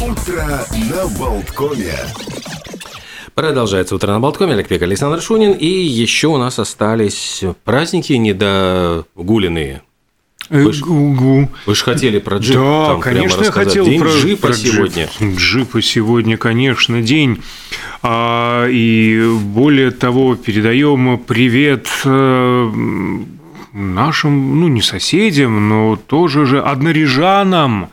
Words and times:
Утро 0.00 0.64
на 0.90 1.06
Болткоме. 1.18 1.92
Продолжается 3.34 3.94
утро 3.94 4.12
на 4.12 4.20
Болткоме. 4.20 4.52
Олег 4.54 4.68
Пек, 4.68 4.82
Александр 4.82 5.20
Шунин. 5.20 5.52
И 5.52 5.66
еще 5.66 6.28
у 6.28 6.36
нас 6.36 6.58
остались 6.58 7.42
праздники 7.64 8.12
недогуленные. 8.14 9.82
Вы 10.48 10.72
ж- 10.72 10.80
Гу-гу. 10.82 11.48
Вы 11.66 11.74
же 11.74 11.82
хотели 11.84 12.18
про 12.18 12.38
джип 12.38 12.54
Да, 12.56 12.86
там 12.86 13.00
прямо 13.00 13.16
конечно, 13.16 13.40
я 13.42 13.46
рассказать. 13.48 13.68
хотел 13.68 13.84
День 13.84 14.00
про 14.00 14.08
джипа 14.10 14.46
про 14.48 14.52
сегодня. 14.54 15.08
Джип. 15.20 15.36
Джипа 15.38 15.82
сегодня, 15.82 16.36
конечно, 16.36 17.02
день. 17.02 17.42
А, 18.02 18.66
и 18.68 19.28
более 19.42 19.90
того, 19.90 20.36
передаем 20.36 21.18
привет 21.18 21.88
э, 22.04 22.70
нашим, 23.72 24.60
ну, 24.60 24.68
не 24.68 24.82
соседям, 24.82 25.68
но 25.68 25.96
тоже 25.96 26.46
же 26.46 26.62
однорижанам. 26.62 27.88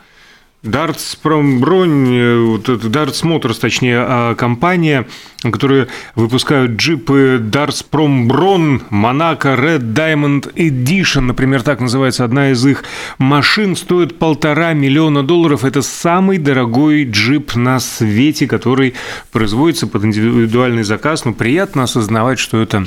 Дартспромбронь, 0.64 2.08
э, 2.16 2.38
вот 2.40 2.68
это 2.70 2.88
Дартс 2.88 3.22
Моторс, 3.22 3.58
точнее, 3.58 3.98
а, 3.98 4.34
компания, 4.34 5.06
которая 5.42 5.88
выпускают 6.14 6.72
джипы 6.72 7.38
Дартспромброн, 7.40 8.82
Монако 8.88 9.50
Red 9.50 9.92
Diamond 9.92 10.54
Edition, 10.54 11.20
например, 11.20 11.62
так 11.62 11.80
называется 11.80 12.24
одна 12.24 12.50
из 12.50 12.64
их 12.64 12.84
машин, 13.18 13.76
стоит 13.76 14.18
полтора 14.18 14.72
миллиона 14.72 15.22
долларов. 15.22 15.64
Это 15.64 15.82
самый 15.82 16.38
дорогой 16.38 17.04
джип 17.04 17.54
на 17.54 17.78
свете, 17.78 18.46
который 18.46 18.94
производится 19.32 19.86
под 19.86 20.04
индивидуальный 20.06 20.82
заказ. 20.82 21.26
Но 21.26 21.34
приятно 21.34 21.82
осознавать, 21.82 22.38
что 22.38 22.62
это 22.62 22.86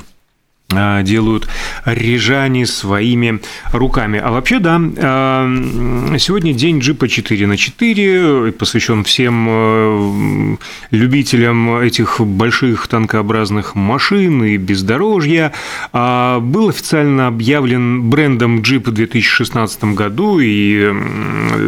делают 0.70 1.48
рижане 1.86 2.66
своими 2.66 3.40
руками. 3.72 4.20
А 4.22 4.32
вообще, 4.32 4.60
да, 4.60 4.82
а, 4.98 5.50
сегодня 6.20 6.54
день 6.54 6.80
джипа 6.80 7.08
4 7.08 7.48
на 7.48 7.56
4, 7.56 8.52
посвящен 8.52 9.06
всем 9.06 9.48
э, 9.50 10.58
любителям 10.92 11.78
этих 11.78 12.20
больших 12.20 12.90
танкообразных 12.90 13.76
машин 13.76 14.44
и 14.44 14.58
бездорожья. 14.58 15.54
А, 15.94 16.42
Был 16.42 16.68
официально 16.68 17.28
объявлен 17.28 18.10
брендом 18.10 18.62
джип 18.62 18.90
в 18.90 18.92
2016 18.92 19.96
году 19.96 20.40
и 20.42 20.94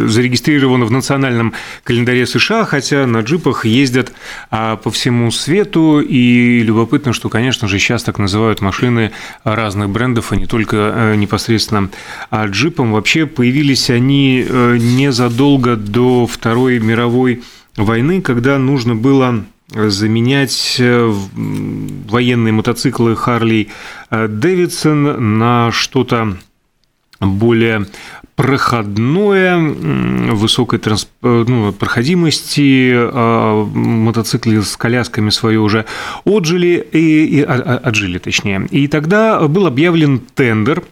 зарегистрирован 0.07 0.83
в 0.83 0.91
национальном 0.91 1.53
календаре 1.85 2.25
США, 2.25 2.65
хотя 2.65 3.07
на 3.07 3.21
джипах 3.21 3.65
ездят 3.65 4.11
а, 4.51 4.75
по 4.75 4.91
всему 4.91 5.31
свету. 5.31 6.01
И 6.01 6.61
любопытно, 6.63 7.13
что, 7.13 7.29
конечно 7.29 7.69
же, 7.69 7.79
сейчас 7.79 8.03
так 8.03 8.19
называют 8.19 8.59
машины 8.59 8.88
разных 9.43 9.89
брендов, 9.89 10.31
а 10.31 10.35
не 10.35 10.45
только 10.45 10.77
э, 10.77 11.15
непосредственно 11.15 11.89
джипом. 12.47 12.93
Вообще 12.93 13.25
появились 13.25 13.89
они 13.89 14.45
э, 14.47 14.77
незадолго 14.79 15.75
до 15.75 16.27
Второй 16.27 16.79
мировой 16.79 17.43
войны, 17.75 18.21
когда 18.21 18.57
нужно 18.57 18.95
было 18.95 19.45
заменять 19.73 20.77
э, 20.79 21.13
военные 21.35 22.53
мотоциклы 22.53 23.15
Харли 23.15 23.69
Дэвидсон 24.09 25.37
на 25.37 25.71
что-то 25.71 26.37
более 27.19 27.85
проходное, 28.39 29.57
высокой 29.57 30.79
трансп- 30.79 31.09
э, 31.23 31.43
ну, 31.45 31.73
проходимости, 31.73 32.93
а, 32.95 33.65
мотоциклы 33.65 34.61
с 34.61 34.77
колясками 34.77 35.29
свое 35.29 35.59
уже 35.59 35.83
отжили, 36.23 36.87
и, 36.93 37.25
и- 37.25 37.41
а- 37.41 37.61
а- 37.65 37.89
отжили 37.89 38.17
точнее. 38.17 38.65
И 38.71 38.87
тогда 38.87 39.45
был 39.49 39.67
объявлен 39.67 40.21
тендер. 40.35 40.83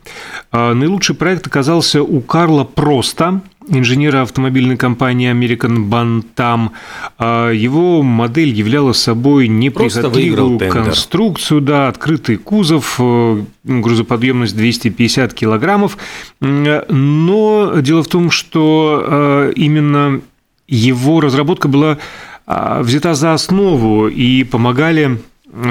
Наилучший 0.52 1.16
проект 1.16 1.48
оказался 1.48 2.04
у 2.04 2.20
Карла 2.20 2.66
Проста, 2.66 3.40
инженера 3.70 4.22
автомобильной 4.22 4.78
компании 4.78 5.32
American 5.32 5.90
Bantam. 5.90 6.72
А, 7.18 7.52
Его 7.52 8.04
модель 8.04 8.50
являла 8.50 8.94
собой 8.94 9.48
неприхотливую 9.48 10.60
конструкцию, 10.70 11.62
да, 11.62 11.88
открытый 11.88 12.38
кузов, 12.38 12.96
э, 13.00 13.42
грузоподъемность 13.64 14.56
250 14.56 15.34
килограммов. 15.34 15.98
Но 16.40 17.74
дело 17.82 18.04
в 18.04 18.08
том, 18.08 18.32
что 18.32 19.04
э, 19.06 19.54
именно 19.56 20.22
его 20.68 21.22
разработка 21.22 21.68
была 21.68 21.98
а, 22.46 22.82
взята 22.82 23.14
за 23.14 23.34
основу 23.34 24.08
и 24.08 24.44
помогали 24.44 25.20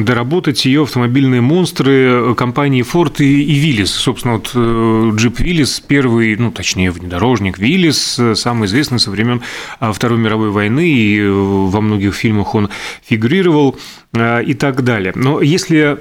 доработать 0.00 0.64
ее 0.64 0.82
автомобильные 0.82 1.40
монстры 1.40 2.34
компании 2.34 2.84
Ford 2.84 3.22
и, 3.22 3.42
и 3.42 3.62
Willys. 3.62 3.86
Собственно, 3.86 4.34
вот 4.34 4.50
э, 4.54 5.12
джип 5.14 5.40
Willys, 5.40 5.82
первый, 5.86 6.36
ну, 6.36 6.50
точнее, 6.50 6.90
внедорожник 6.90 7.58
Willys, 7.58 8.32
э, 8.32 8.34
самый 8.34 8.66
известный 8.66 8.98
со 8.98 9.10
времен 9.10 9.42
а, 9.78 9.92
Второй 9.92 10.18
мировой 10.18 10.50
войны, 10.50 10.88
и 10.88 11.20
э, 11.20 11.30
во 11.30 11.80
многих 11.80 12.14
фильмах 12.14 12.54
он 12.54 12.68
фигурировал 13.04 13.76
э, 14.12 14.42
и 14.44 14.54
так 14.54 14.82
далее. 14.82 15.12
Но 15.14 15.40
если 15.40 15.98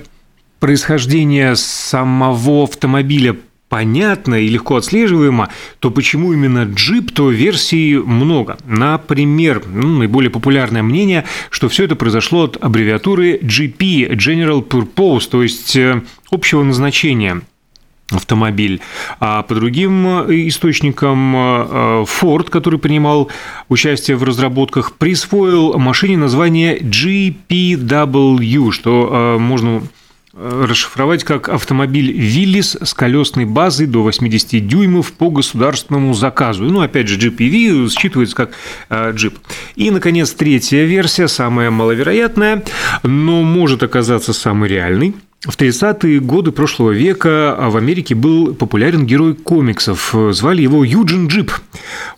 происхождение 0.59 1.55
самого 1.55 2.63
автомобиля 2.63 3.35
понятно 3.75 4.35
и 4.35 4.47
легко 4.47 4.77
отслеживаемо, 4.77 5.49
то 5.79 5.91
почему 5.91 6.31
именно 6.31 6.63
джип, 6.63 7.11
то 7.11 7.29
версий 7.29 7.97
много. 7.97 8.57
Например, 8.65 9.61
ну, 9.67 9.97
наиболее 9.97 10.29
популярное 10.29 10.81
мнение, 10.81 11.25
что 11.49 11.67
все 11.67 11.83
это 11.83 11.97
произошло 11.97 12.45
от 12.45 12.55
аббревиатуры 12.63 13.37
GP, 13.37 14.11
General 14.11 14.65
Purpose, 14.65 15.27
то 15.29 15.43
есть 15.43 15.75
э, 15.75 16.01
общего 16.31 16.63
назначения 16.63 17.41
автомобиль. 18.11 18.79
А 19.19 19.43
по 19.43 19.53
другим 19.55 20.07
э, 20.07 20.47
источникам 20.47 21.35
э, 21.35 22.05
Ford, 22.05 22.49
который 22.49 22.79
принимал 22.79 23.29
участие 23.67 24.15
в 24.15 24.23
разработках, 24.23 24.93
присвоил 24.93 25.77
машине 25.77 26.15
название 26.15 26.79
GPW, 26.79 28.71
что 28.71 29.35
можно 29.37 29.81
расшифровать 30.35 31.23
как 31.23 31.47
автомобиль 31.47 32.11
Willys 32.11 32.83
с 32.85 32.93
колесной 32.93 33.45
базой 33.45 33.87
до 33.87 34.03
80 34.03 34.67
дюймов 34.67 35.13
по 35.13 35.29
государственному 35.29 36.13
заказу. 36.13 36.65
Ну, 36.65 36.81
опять 36.81 37.07
же, 37.07 37.17
GPV 37.17 37.87
считывается 37.87 38.35
как 38.35 38.51
э, 38.89 39.11
джип. 39.13 39.39
И, 39.75 39.89
наконец, 39.91 40.31
третья 40.31 40.83
версия, 40.83 41.27
самая 41.27 41.71
маловероятная, 41.71 42.63
но 43.03 43.43
может 43.43 43.83
оказаться 43.83 44.33
самой 44.33 44.69
реальной. 44.69 45.15
В 45.45 45.57
30-е 45.57 46.19
годы 46.21 46.51
прошлого 46.51 46.89
века 46.89 47.55
в 47.69 47.77
Америке 47.77 48.15
был 48.15 48.55
популярен 48.55 49.05
герой 49.05 49.35
комиксов. 49.35 50.15
Звали 50.31 50.63
его 50.63 50.83
Юджин 50.83 51.27
Джип. 51.27 51.51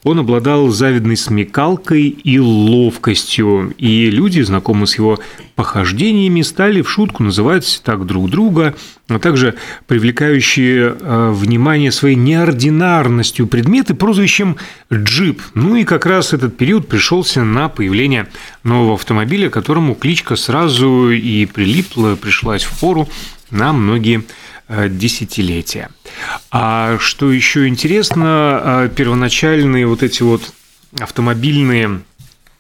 Он 0.04 0.20
обладал 0.20 0.70
завидной 0.70 1.18
смекалкой 1.18 2.08
и 2.08 2.40
ловкостью. 2.40 3.74
И 3.78 4.10
люди, 4.10 4.40
знакомые 4.40 4.88
с 4.88 4.98
его 4.98 5.20
похождениями, 5.56 6.42
стали 6.42 6.82
в 6.82 6.90
шутку 6.90 7.24
называть 7.24 7.82
так 7.84 8.06
друг 8.06 8.30
друга, 8.30 8.76
а 9.10 9.20
также 9.20 9.56
привлекающие 9.88 10.96
э, 11.00 11.32
внимание 11.32 11.92
своей 11.92 12.16
неординарностью 12.16 13.48
предметы 13.48 13.94
прозвищем 13.94 14.58
«Джип». 14.92 15.42
Ну 15.54 15.76
и 15.76 15.86
как 15.86 16.06
раз 16.06 16.34
этот 16.34 16.58
период 16.58 16.88
пришелся 16.88 17.44
на 17.44 17.70
появление 17.70 18.28
нового 18.64 18.96
автомобиля, 18.96 19.50
которому 19.50 19.96
кличка 19.96 20.36
сразу 20.36 21.10
и 21.10 21.46
прилипла, 21.46 22.16
пришлась 22.16 22.64
в 22.64 22.80
пору 22.80 23.08
на 23.50 23.72
многие 23.72 24.26
э, 24.68 24.90
десятилетия. 24.90 25.90
А 26.52 26.98
что 27.00 27.32
еще 27.32 27.68
интересно, 27.68 28.62
э, 28.64 28.90
первоначальные 28.94 29.88
вот 29.88 30.04
эти 30.04 30.24
вот 30.24 30.52
автомобильные 31.00 32.02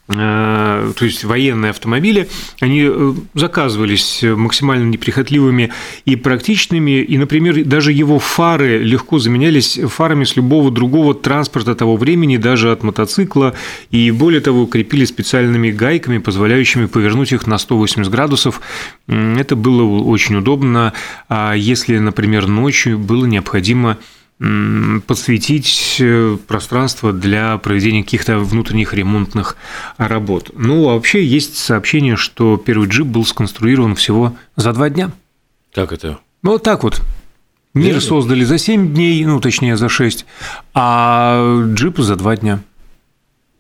то 0.08 0.96
есть 1.02 1.26
военные 1.26 1.72
автомобили, 1.72 2.30
они 2.62 2.88
э, 2.90 3.14
заказывались 3.34 4.24
максимально 4.24 4.86
неприхотливыми 4.86 5.74
и 6.06 6.16
практичными, 6.16 7.02
и, 7.02 7.18
например, 7.18 7.66
даже 7.66 7.92
его 7.92 8.18
фары 8.18 8.78
легко 8.78 9.20
заменялись 9.20 9.78
фарами 9.90 10.24
с 10.24 10.38
любого 10.38 10.72
другого 10.72 11.14
транспорта 11.14 11.76
того 11.76 11.98
времени, 11.98 12.38
даже 12.38 12.72
от 12.72 12.84
мотоцикла, 12.84 13.54
и 13.92 14.10
более 14.12 14.40
того, 14.40 14.66
крепили 14.66 15.04
специальными 15.04 15.72
гайками, 15.72 16.20
позволяющими 16.20 16.86
повернуть 16.86 17.34
их 17.34 17.46
на 17.46 17.58
180 17.58 18.10
градусов. 18.10 18.62
Это 19.08 19.58
было 19.58 19.84
очень 19.84 20.38
удобно, 20.38 20.94
а 21.28 21.54
если, 21.54 21.98
например, 21.98 22.48
ночью 22.48 22.98
было 22.98 23.26
необходимо 23.26 23.98
м, 24.40 25.04
подсветить 25.08 25.98
э, 26.00 26.38
пространство 26.48 27.12
для 27.14 27.58
проведения 27.58 28.04
каких-то 28.04 28.40
внутренних 28.40 28.94
ремонтных 28.94 29.58
работ. 29.98 30.52
Ну, 30.54 30.90
а 30.90 30.94
вообще 30.94 31.24
есть 31.26 31.58
сообщение, 31.58 32.16
что 32.16 32.58
первый 32.58 32.88
джип 32.88 33.08
был 33.08 33.26
сконструирован 33.26 33.96
всего 33.96 34.36
за 34.56 34.74
два 34.74 34.90
дня. 34.90 35.12
Как 35.74 35.92
это? 35.92 36.20
Ну, 36.44 36.52
вот 36.52 36.64
так 36.64 36.84
вот. 36.84 37.02
Мир 37.74 37.86
Реально? 37.88 38.02
создали 38.02 38.44
за 38.44 38.58
7 38.58 38.94
дней, 38.94 39.24
ну, 39.26 39.40
точнее, 39.40 39.78
за 39.78 39.90
6, 39.90 40.26
а 40.74 41.64
джип 41.74 42.00
за 42.00 42.16
два 42.16 42.36
дня. 42.36 42.60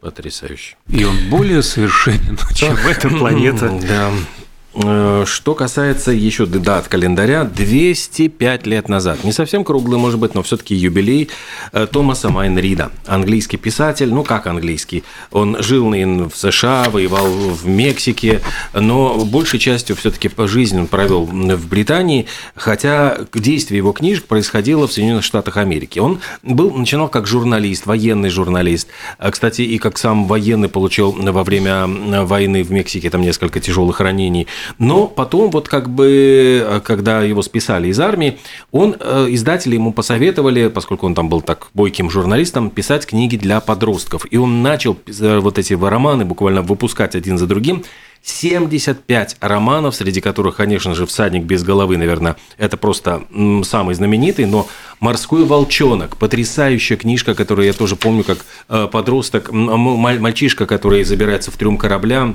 Потрясающе. 0.01 0.75
И 0.89 1.03
он 1.03 1.15
более 1.29 1.61
совершенен, 1.63 2.37
чем 2.55 2.75
эта 2.87 3.09
планета. 3.09 3.69
Да. 3.87 4.11
Э, 4.79 5.23
что 5.25 5.55
касается 5.55 6.11
еще 6.11 6.45
дат 6.45 6.87
календаря, 6.87 7.45
205 7.45 8.67
лет 8.67 8.89
назад, 8.89 9.23
не 9.23 9.31
совсем 9.31 9.63
круглый, 9.63 9.97
может 9.99 10.19
быть, 10.19 10.35
но 10.35 10.43
все-таки 10.43 10.75
юбилей 10.75 11.29
э, 11.71 11.87
Томаса 11.91 12.29
Майнрида, 12.29 12.91
английский 13.07 13.57
писатель, 13.57 14.13
ну 14.13 14.23
как 14.23 14.45
английский, 14.45 15.03
он 15.31 15.61
жил 15.63 15.87
в 15.87 16.35
США, 16.35 16.89
воевал 16.91 17.27
в 17.27 17.65
Мексике, 17.65 18.41
но 18.73 19.15
большей 19.25 19.57
частью 19.59 19.95
все-таки 19.95 20.27
по 20.27 20.47
жизни 20.47 20.79
он 20.79 20.87
провел 20.87 21.23
в 21.25 21.67
Британии, 21.67 22.27
хотя 22.55 23.17
действие 23.33 23.77
его 23.77 23.93
книжек 23.93 24.25
происходило 24.25 24.87
в 24.87 24.93
Соединенных 24.93 25.23
Штатах 25.23 25.57
Америки. 25.57 25.99
Он 25.99 26.19
был, 26.43 26.71
начинал 26.71 27.07
как 27.07 27.25
журналист, 27.25 27.85
военный 27.85 28.29
журналист, 28.29 28.89
а, 29.17 29.31
кстати, 29.31 29.61
и 29.61 29.77
как 29.77 29.97
сам 29.97 30.25
военный 30.25 30.69
получил 30.69 31.13
во 31.13 31.43
время 31.43 31.87
войны 32.25 32.63
в 32.63 32.71
Мексике 32.71 33.09
там 33.09 33.21
несколько 33.21 33.59
тяжелых 33.59 34.01
ранений, 34.01 34.47
но 34.77 35.07
потом, 35.07 35.51
вот 35.51 35.67
как 35.67 35.89
бы, 35.89 36.63
э, 36.63 36.81
когда 36.83 37.21
его 37.23 37.41
списали 37.41 37.87
из 37.87 37.99
армии, 37.99 38.39
он, 38.71 38.95
э, 38.99 39.27
издатели 39.29 39.75
ему 39.75 39.93
посоветовали, 39.93 40.67
поскольку 40.67 41.05
он 41.05 41.15
там 41.15 41.29
был 41.29 41.41
так 41.41 41.67
бойким 41.73 42.09
журналистом, 42.09 42.69
писать 42.69 43.05
книги 43.05 43.37
для 43.37 43.59
подростков. 43.59 44.25
И 44.29 44.37
он 44.37 44.61
начал 44.61 44.97
э, 45.07 45.39
вот 45.39 45.57
эти 45.57 45.73
романы 45.73 46.25
буквально 46.25 46.61
выпускать 46.61 47.15
один 47.15 47.37
за 47.37 47.47
другим. 47.47 47.83
75 48.23 49.37
романов, 49.39 49.95
среди 49.95 50.19
которых, 50.19 50.57
конечно 50.57 50.93
же, 50.95 51.05
«Всадник 51.05 51.43
без 51.43 51.63
головы», 51.63 51.95
наверное, 51.95 52.35
это 52.57 52.75
просто 52.75 53.23
самый 53.63 53.95
знаменитый, 53.95 54.45
но 54.45 54.67
«Морской 54.99 55.45
волчонок», 55.45 56.17
потрясающая 56.17 56.97
книжка, 56.97 57.35
которую 57.35 57.67
я 57.67 57.73
тоже 57.73 57.95
помню 57.95 58.25
как 58.25 58.89
подросток, 58.89 59.51
мальчишка, 59.53 60.65
который 60.65 61.05
забирается 61.05 61.51
в 61.51 61.57
трюм 61.57 61.77
корабля, 61.77 62.33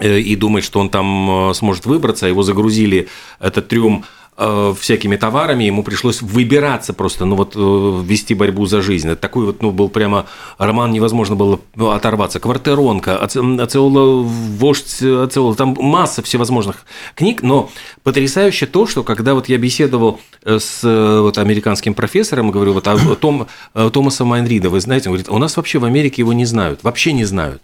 и 0.00 0.36
думает, 0.36 0.64
что 0.64 0.80
он 0.80 0.88
там 0.88 1.50
э, 1.50 1.54
сможет 1.54 1.86
выбраться, 1.86 2.26
его 2.26 2.42
загрузили 2.42 3.08
этот 3.38 3.68
трюм 3.68 4.04
э, 4.36 4.74
всякими 4.78 5.14
товарами, 5.14 5.64
ему 5.64 5.84
пришлось 5.84 6.20
выбираться 6.20 6.92
просто, 6.92 7.24
ну 7.24 7.36
вот 7.36 7.54
вести 7.54 8.34
борьбу 8.34 8.66
за 8.66 8.82
жизнь. 8.82 9.08
Это 9.08 9.20
такой 9.20 9.46
вот, 9.46 9.62
ну, 9.62 9.70
был 9.70 9.88
прямо 9.88 10.26
роман, 10.58 10.90
невозможно 10.90 11.36
было 11.36 11.60
оторваться. 11.94 12.40
Квартиронка, 12.40 13.22
Ацеола, 13.22 14.22
вождь 14.22 15.00
Ацеола, 15.00 15.54
там 15.54 15.76
масса 15.78 16.22
всевозможных 16.22 16.86
книг, 17.14 17.42
но 17.42 17.70
потрясающе 18.02 18.66
то, 18.66 18.86
что 18.88 19.04
когда 19.04 19.34
вот 19.34 19.48
я 19.48 19.58
беседовал 19.58 20.18
с 20.44 20.80
вот 20.82 21.38
американским 21.38 21.94
профессором, 21.94 22.50
говорю, 22.50 22.72
вот 22.72 22.88
о 22.88 23.14
Том, 23.14 23.46
Томаса 23.72 24.24
Майнрида, 24.24 24.70
вы 24.70 24.80
знаете, 24.80 25.08
он 25.08 25.12
говорит, 25.12 25.28
у 25.28 25.38
нас 25.38 25.56
вообще 25.56 25.78
в 25.78 25.84
Америке 25.84 26.22
его 26.22 26.32
не 26.32 26.46
знают, 26.46 26.82
вообще 26.82 27.12
не 27.12 27.24
знают. 27.24 27.62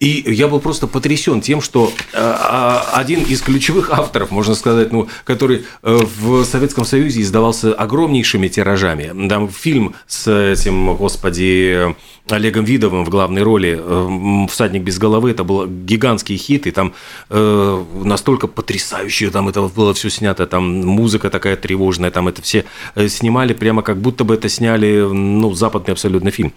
И 0.00 0.24
я 0.32 0.48
был 0.48 0.60
просто 0.60 0.86
потрясен 0.86 1.42
тем, 1.42 1.60
что 1.60 1.92
э, 2.14 2.16
а, 2.16 2.90
один 2.94 3.22
из 3.22 3.42
ключевых 3.42 3.90
авторов, 3.90 4.30
можно 4.30 4.54
сказать, 4.54 4.92
ну, 4.92 5.08
который 5.24 5.66
э, 5.82 5.98
в 6.18 6.42
Советском 6.44 6.86
Союзе 6.86 7.20
издавался 7.20 7.74
огромнейшими 7.74 8.48
тиражами. 8.48 9.28
Там 9.28 9.50
фильм 9.50 9.94
с 10.06 10.26
этим, 10.26 10.96
господи, 10.96 11.94
Олегом 12.32 12.64
Видовым 12.64 13.04
в 13.04 13.08
главной 13.08 13.42
роли 13.42 13.78
э, 13.80 14.46
«Всадник 14.48 14.82
без 14.82 14.98
головы» 14.98 15.30
это 15.30 15.44
был 15.44 15.66
гигантский 15.66 16.36
хит, 16.36 16.66
и 16.66 16.70
там 16.70 16.94
настолько 17.28 18.46
потрясающе 18.46 19.30
там 19.30 19.48
это 19.48 19.62
было 19.62 19.94
все 19.94 20.10
снято, 20.10 20.46
там 20.46 20.80
музыка 20.86 21.30
такая 21.30 21.56
тревожная, 21.56 22.10
там 22.10 22.28
это 22.28 22.42
все 22.42 22.64
снимали 23.08 23.52
прямо 23.52 23.82
как 23.82 23.98
будто 23.98 24.24
бы 24.24 24.34
это 24.34 24.48
сняли, 24.48 25.06
ну, 25.10 25.54
западный 25.54 25.92
абсолютно 25.92 26.30
фильм. 26.30 26.52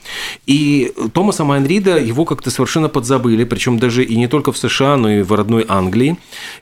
И 0.45 0.93
Томаса 1.13 1.43
Майнрида 1.43 1.99
его 1.99 2.25
как-то 2.25 2.49
совершенно 2.49 2.89
подзабыли 2.89 3.43
были, 3.43 3.49
причем 3.49 3.79
даже 3.79 4.03
и 4.03 4.15
не 4.15 4.27
только 4.27 4.51
в 4.51 4.57
США, 4.57 4.97
но 4.97 5.09
и 5.09 5.21
в 5.23 5.33
родной 5.33 5.65
Англии. 5.67 6.17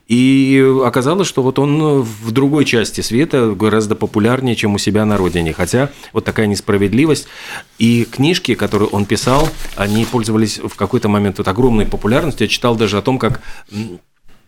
И 0.08 0.64
оказалось, 0.86 1.28
что 1.28 1.44
вот 1.44 1.60
он 1.60 2.02
в 2.02 2.32
другой 2.32 2.66
части 2.66 3.02
света 3.02 3.54
гораздо 3.58 3.96
популярнее, 3.96 4.56
чем 4.56 4.76
у 4.76 4.78
себя 4.78 5.06
на 5.06 5.18
родине. 5.18 5.54
Хотя 5.54 5.90
вот 6.14 6.26
такая 6.26 6.48
несправедливость. 6.48 7.28
И 7.78 8.06
книжки, 8.06 8.56
которые 8.56 8.90
он 8.90 9.01
писал, 9.06 9.50
они 9.76 10.06
пользовались 10.06 10.60
в 10.60 10.76
какой-то 10.76 11.10
момент 11.10 11.38
вот 11.38 11.48
огромной 11.48 11.86
популярностью. 11.86 12.46
Я 12.46 12.50
читал 12.50 12.76
даже 12.76 12.98
о 12.98 13.02
том, 13.02 13.20
как 13.20 13.42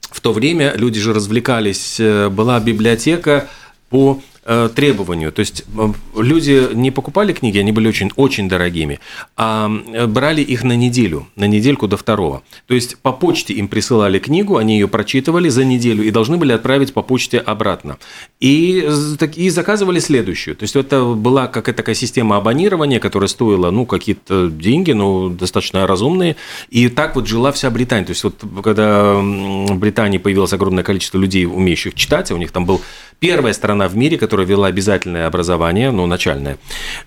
в 0.02 0.22
то 0.22 0.34
время 0.34 0.74
люди 0.76 1.00
же 1.00 1.14
развлекались. 1.14 2.00
Э, 2.00 2.30
была 2.30 2.60
библиотека 2.60 3.48
по 3.90 4.22
требованию. 4.46 5.32
То 5.32 5.40
есть 5.40 5.64
э, 5.78 5.94
люди 6.18 6.70
не 6.74 6.92
покупали 6.92 7.34
книги, 7.34 7.58
они 7.58 7.72
были 7.72 7.88
очень, 7.88 8.12
очень 8.16 8.50
дорогими, 8.50 9.00
а 9.38 9.70
э, 9.94 10.06
брали 10.08 10.42
их 10.42 10.64
на 10.64 10.76
неделю, 10.76 11.28
на 11.36 11.46
недельку 11.46 11.88
до 11.88 11.98
второго. 11.98 12.44
То 12.68 12.74
есть 12.74 12.98
по 12.98 13.14
почте 13.14 13.54
им 13.54 13.68
присылали 13.68 14.20
книгу, 14.20 14.58
они 14.58 14.74
ее 14.74 14.88
прочитывали 14.88 15.50
за 15.50 15.64
неделю 15.64 16.04
и 16.04 16.12
должны 16.12 16.38
были 16.38 16.52
отправить 16.52 16.94
по 16.94 17.02
почте 17.02 17.38
обратно. 17.40 17.98
И, 18.40 18.88
и 19.36 19.50
заказывали 19.50 20.00
следующую. 20.00 20.56
То 20.56 20.64
есть 20.64 20.76
это 20.76 21.04
была 21.04 21.48
какая-то 21.48 21.78
такая 21.78 21.96
система 21.96 22.38
абонирования, 22.38 23.00
которая 23.00 23.28
стоила 23.28 23.72
ну, 23.72 23.86
какие-то 23.86 24.50
деньги, 24.50 24.92
но 24.92 25.30
достаточно 25.30 25.88
разумные. 25.88 26.36
И 26.70 26.90
так 26.90 27.16
вот 27.16 27.28
жила 27.28 27.52
вся 27.52 27.70
Британия. 27.70 28.06
То 28.06 28.12
есть 28.12 28.24
вот 28.24 28.36
когда 28.64 29.14
в 29.16 29.78
Британии 29.78 30.18
появилось 30.18 30.54
огромное 30.54 30.84
количество 30.84 31.18
людей, 31.18 31.46
умеющих 31.46 31.94
читать, 31.96 32.32
у 32.32 32.38
них 32.38 32.52
там 32.52 32.66
был 32.66 32.82
первая 33.24 33.54
страна 33.54 33.88
в 33.88 33.96
мире, 33.96 34.18
которая 34.18 34.46
вела 34.46 34.68
обязательное 34.68 35.28
образование, 35.28 35.92
ну, 35.92 36.06
начальное. 36.08 36.58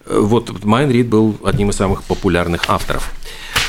Вот 0.06 0.64
Майн 0.64 0.90
Рид 0.90 1.08
был 1.08 1.36
одним 1.44 1.68
из 1.68 1.76
самых 1.76 2.04
популярных 2.04 2.62
авторов. 2.68 3.12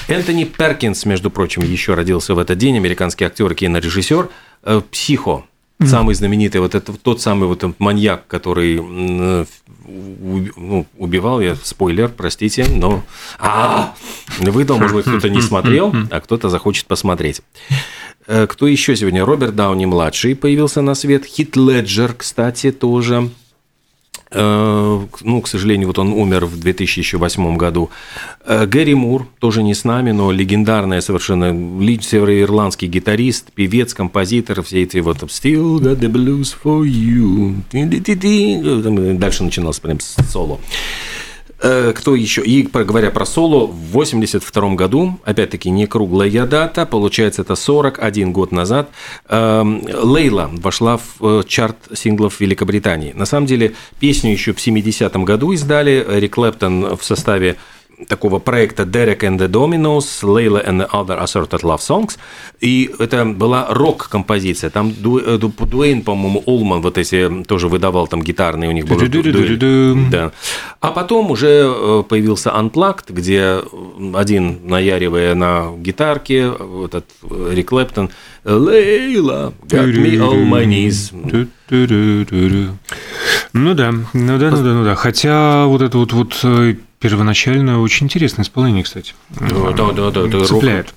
Энтони 0.08 0.46
Перкинс, 0.46 1.04
между 1.04 1.30
прочим, 1.30 1.64
еще 1.64 1.94
родился 1.94 2.36
в 2.36 2.40
этот 2.40 2.58
день, 2.58 2.78
американский 2.78 3.26
актер 3.26 3.52
и 3.52 3.56
кинорежиссер. 3.56 4.30
Э, 4.64 4.82
«Психо», 4.90 5.44
Самый 5.86 6.16
знаменитый, 6.16 6.60
вот 6.60 6.74
это 6.74 6.92
тот 6.94 7.22
самый 7.22 7.48
вот 7.48 7.64
маньяк, 7.78 8.26
который 8.26 8.82
ну, 8.82 9.46
убивал, 10.98 11.40
я 11.40 11.56
спойлер, 11.56 12.10
простите, 12.10 12.66
но 12.68 13.04
а, 13.38 13.94
выдал, 14.40 14.80
может 14.80 14.96
быть, 14.96 15.06
кто-то 15.06 15.30
не 15.30 15.40
смотрел, 15.40 15.94
а 16.10 16.20
кто-то 16.20 16.50
захочет 16.50 16.88
посмотреть. 16.88 17.44
Э, 18.28 18.46
кто 18.48 18.68
еще 18.68 18.96
сегодня? 18.96 19.26
Роберт 19.26 19.56
Дауни 19.56 19.86
младший 19.86 20.36
появился 20.36 20.82
на 20.82 20.96
свет. 20.96 21.26
Хит 21.26 21.56
Леджер, 21.56 22.14
кстати, 22.14 22.72
тоже. 22.72 23.30
Э, 24.32 25.06
ну, 25.22 25.42
к 25.42 25.48
сожалению, 25.48 25.88
вот 25.88 25.98
он 26.00 26.12
умер 26.12 26.46
в 26.46 26.60
2008 26.60 27.56
году. 27.56 27.90
Э, 28.46 28.66
Гэри 28.66 28.96
Мур, 28.96 29.28
тоже 29.40 29.64
не 29.64 29.74
с 29.74 29.86
нами, 29.86 30.12
но 30.12 30.32
легендарная 30.32 31.00
совершенно 31.00 31.48
североирландский 32.02 32.90
гитарист, 32.90 33.54
певец, 33.54 33.94
композитор, 33.94 34.62
все 34.62 34.84
эти 34.84 34.98
вот 34.98 35.24
«Still 35.24 35.80
got 35.80 36.00
the 36.00 36.12
blues 36.12 36.54
for 36.62 36.84
you». 36.84 37.56
Дальше 39.18 39.44
начиналось 39.44 39.80
прям 39.80 40.00
соло. 40.02 40.60
Э, 41.60 41.94
кто 41.96 42.16
еще? 42.16 42.44
И 42.44 42.64
говоря 42.64 43.10
про 43.10 43.26
соло, 43.26 43.66
в 43.66 43.92
82 43.92 44.76
году, 44.76 45.20
опять-таки 45.24 45.70
не 45.70 45.88
круглая 45.88 46.46
дата, 46.46 46.86
получается 46.86 47.42
это 47.42 47.56
41 47.56 48.32
год 48.32 48.52
назад, 48.52 48.90
эм, 49.28 49.84
Лейла 49.92 50.50
вошла 50.54 50.98
в 50.98 51.04
э, 51.22 51.44
чарт 51.48 51.78
синглов 51.94 52.40
Великобритании. 52.40 53.14
На 53.14 53.26
самом 53.26 53.48
деле 53.48 53.74
песню 54.00 54.32
еще 54.32 54.54
в 54.54 54.58
70-м 54.58 55.26
году 55.26 55.52
издали, 55.52 56.06
Эрик 56.08 56.36
Клэптон 56.36 56.96
в 56.96 57.04
составе 57.04 57.58
такого 58.08 58.40
проекта 58.40 58.84
Derek 58.84 59.22
and 59.22 59.38
the 59.40 59.48
Dominos, 59.48 60.22
Layla 60.22 60.66
and 60.66 60.82
the 60.82 60.90
Other 60.92 61.20
Assorted 61.22 61.62
Love 61.62 61.80
Songs. 61.80 62.18
И 62.62 62.92
это 63.00 63.26
была 63.26 63.68
рок-композиция. 63.70 64.70
Там 64.70 64.90
э, 64.92 65.38
Дуэйн, 65.38 66.04
по-моему, 66.04 66.44
Олман 66.46 66.82
вот 66.82 66.98
эти 66.98 67.44
тоже 67.48 67.68
выдавал 67.68 68.08
там 68.08 68.22
гитарные, 68.22 68.70
у 68.70 68.74
них 68.74 68.86
было... 68.86 69.00
Да. 70.12 70.32
А 70.80 70.92
потом 70.92 71.32
уже 71.32 71.66
э, 71.66 72.04
появился 72.08 72.50
Unplugged, 72.50 73.06
где 73.10 73.62
один, 74.14 74.60
наяривая 74.68 75.34
на 75.36 75.72
гитарке, 75.78 76.54
этот 76.86 77.06
Рик 77.52 77.70
Клэптон, 77.70 78.10
Лейла, 78.44 79.54
got 79.64 79.92
me 79.94 80.18
all 80.18 80.46
my 80.46 80.66
knees. 80.66 81.12
Ну 83.54 83.74
да, 83.74 83.92
ну 83.92 84.38
да, 84.38 84.50
ну 84.52 84.58
да, 84.58 84.74
ну 84.74 84.84
да. 84.84 84.96
Хотя 84.96 85.66
вот 85.66 85.82
это 85.82 85.98
вот, 85.98 86.14
вот 86.14 86.40
э, 86.44 86.76
Первоначально 87.00 87.80
очень 87.80 88.08
интересное 88.08 88.44
исполнение, 88.44 88.84
кстати. 88.84 89.14
Да, 89.30 89.72
да, 89.72 90.10
да, 90.10 90.26
да. 90.26 90.46
Цепляет. 90.46 90.96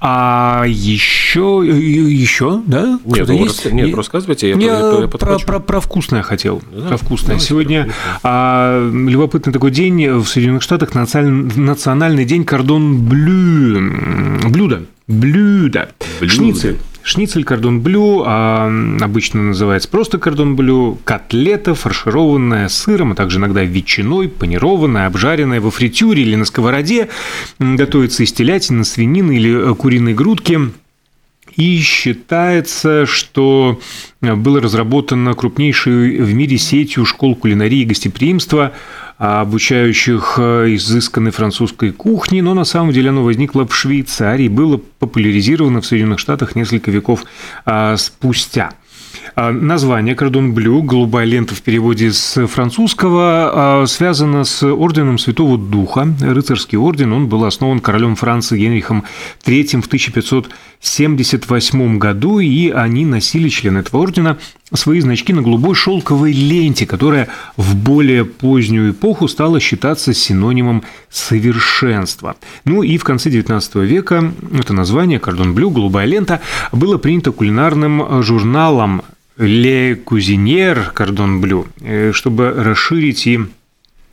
А 0.00 0.64
еще, 0.66 1.62
еще, 1.64 2.60
да? 2.66 2.98
Нет, 3.04 3.28
ну, 3.28 3.44
есть? 3.44 3.70
нет, 3.70 3.94
рассказывайте, 3.94 4.50
я, 4.50 4.56
я, 4.56 5.00
я 5.02 5.06
про, 5.06 5.38
про, 5.38 5.60
про 5.60 5.80
вкусное 5.80 6.22
хотел. 6.22 6.60
Да, 6.72 6.88
про 6.88 6.96
вкусное. 6.96 7.38
Сегодня 7.38 7.88
а, 8.24 8.90
любопытный 8.90 9.52
такой 9.52 9.70
день 9.70 10.08
в 10.10 10.26
Соединенных 10.26 10.62
Штатах, 10.62 10.94
национальный 10.94 12.24
день 12.24 12.44
кордон 12.44 12.98
блю, 12.98 14.48
блюда. 14.50 14.82
Блюда. 15.06 15.90
Блюда. 16.18 16.26
Шницель. 16.26 16.78
Шницель 17.06 17.44
кордон 17.44 17.82
блю, 17.82 18.24
а 18.26 18.68
обычно 19.00 19.40
называется 19.40 19.88
просто 19.88 20.18
кордон 20.18 20.56
блю, 20.56 20.98
котлета, 21.04 21.76
фаршированная 21.76 22.68
сыром, 22.68 23.12
а 23.12 23.14
также 23.14 23.38
иногда 23.38 23.62
ветчиной, 23.62 24.28
панированная, 24.28 25.06
обжаренная 25.06 25.60
во 25.60 25.70
фритюре 25.70 26.22
или 26.22 26.34
на 26.34 26.44
сковороде, 26.44 27.08
готовится 27.60 28.24
из 28.24 28.32
телятины, 28.32 28.84
свинины 28.84 29.36
или 29.36 29.70
э, 29.70 29.74
куриной 29.76 30.14
грудки. 30.14 30.58
И 31.54 31.78
считается, 31.78 33.06
что 33.06 33.80
было 34.20 34.60
разработано 34.60 35.34
крупнейшей 35.34 36.18
в 36.18 36.34
мире 36.34 36.58
сетью 36.58 37.06
школ 37.06 37.36
кулинарии 37.36 37.82
и 37.82 37.86
гостеприимства, 37.86 38.72
обучающих 39.18 40.38
изысканной 40.38 41.30
французской 41.30 41.90
кухне, 41.90 42.42
но 42.42 42.54
на 42.54 42.64
самом 42.64 42.92
деле 42.92 43.10
оно 43.10 43.24
возникло 43.24 43.66
в 43.66 43.74
Швейцарии, 43.74 44.48
было 44.48 44.76
популяризировано 44.98 45.80
в 45.80 45.86
Соединенных 45.86 46.18
Штатах 46.18 46.54
несколько 46.54 46.90
веков 46.90 47.24
а, 47.64 47.96
спустя. 47.96 48.72
А, 49.34 49.52
название 49.52 50.14
«Кордон 50.14 50.54
Блю», 50.54 50.82
голубая 50.82 51.26
лента 51.26 51.54
в 51.54 51.60
переводе 51.62 52.12
с 52.12 52.46
французского, 52.46 53.82
а, 53.82 53.86
связано 53.86 54.44
с 54.44 54.66
орденом 54.66 55.18
Святого 55.18 55.58
Духа. 55.58 56.08
Рыцарский 56.20 56.78
орден, 56.78 57.12
он 57.12 57.28
был 57.28 57.44
основан 57.44 57.80
королем 57.80 58.16
Франции 58.16 58.58
Генрихом 58.58 59.04
III 59.44 59.82
в 59.82 59.86
1578 59.86 61.98
году, 61.98 62.38
и 62.38 62.70
они 62.70 63.04
носили, 63.04 63.48
члены 63.48 63.78
этого 63.78 64.02
ордена, 64.02 64.38
свои 64.72 65.00
значки 65.00 65.32
на 65.32 65.42
голубой 65.42 65.74
шелковой 65.74 66.32
ленте, 66.32 66.86
которая 66.86 67.28
в 67.56 67.76
более 67.76 68.24
позднюю 68.24 68.92
эпоху 68.92 69.28
стала 69.28 69.60
считаться 69.60 70.12
синонимом 70.12 70.82
совершенства. 71.08 72.36
Ну 72.64 72.82
и 72.82 72.98
в 72.98 73.04
конце 73.04 73.30
XIX 73.30 73.86
века 73.86 74.32
это 74.58 74.72
название 74.72 75.18
«Кордон 75.18 75.54
Блю», 75.54 75.70
«Голубая 75.70 76.06
лента» 76.06 76.40
было 76.72 76.98
принято 76.98 77.32
кулинарным 77.32 78.22
журналом 78.22 79.02
«La 79.38 79.96
Cuisinière 79.96 80.92
Cordon 80.94 81.40
Bleu», 81.40 81.66
э, 81.80 82.12
чтобы 82.12 82.50
расширить 82.50 83.26
и 83.26 83.40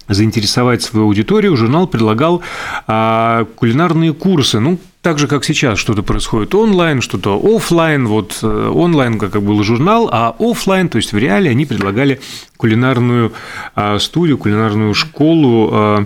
заинтересовать 0.07 0.81
свою 0.81 1.05
аудиторию, 1.05 1.55
журнал 1.55 1.87
предлагал 1.87 2.41
а, 2.87 3.45
кулинарные 3.55 4.13
курсы. 4.13 4.59
Ну, 4.59 4.79
так 5.01 5.19
же, 5.19 5.27
как 5.27 5.45
сейчас, 5.45 5.79
что-то 5.79 6.03
происходит 6.03 6.53
онлайн, 6.55 7.01
что-то 7.01 7.39
офлайн. 7.41 8.07
Вот 8.07 8.39
э, 8.41 8.71
онлайн, 8.73 9.17
как 9.17 9.41
был 9.41 9.63
журнал, 9.63 10.09
а 10.11 10.35
офлайн, 10.39 10.89
то 10.89 10.97
есть 10.97 11.13
в 11.13 11.17
реале, 11.17 11.49
они 11.49 11.65
предлагали 11.65 12.19
кулинарную 12.57 13.33
а, 13.75 13.99
студию, 13.99 14.37
кулинарную 14.37 14.93
школу 14.93 15.69
а, 15.71 16.05